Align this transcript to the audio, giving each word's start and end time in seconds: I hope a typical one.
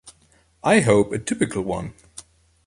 I 0.63 0.79
hope 0.79 1.11
a 1.11 1.19
typical 1.19 1.61
one. 1.61 1.93